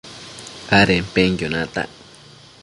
adenpenquio 0.79 1.47
natac 1.49 1.89